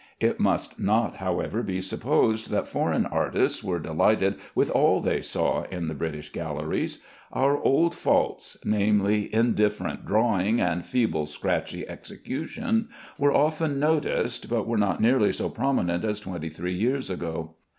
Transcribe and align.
It 0.19 0.39
must 0.39 0.79
not, 0.79 1.17
however, 1.17 1.61
be 1.61 1.79
supposed 1.79 2.49
that 2.49 2.67
foreign 2.67 3.05
artists 3.05 3.63
were 3.63 3.77
delighted 3.77 4.33
with 4.55 4.71
all 4.71 4.99
they 4.99 5.21
saw 5.21 5.65
in 5.69 5.89
the 5.89 5.93
British 5.93 6.29
galleries. 6.31 6.97
Our 7.31 7.55
old 7.59 7.93
faults 7.93 8.57
namely, 8.65 9.29
indifferent 9.31 10.03
drawing, 10.07 10.59
and 10.59 10.83
feeble, 10.83 11.27
scratchy 11.27 11.87
execution 11.87 12.89
were 13.19 13.31
often 13.31 13.79
noticed, 13.79 14.49
but 14.49 14.65
were 14.65 14.75
not 14.79 15.01
nearly 15.01 15.31
so 15.31 15.49
prominent 15.49 16.03
as 16.03 16.19
twenty 16.19 16.49
three 16.49 16.73
years 16.73 17.11
ago. 17.11 17.53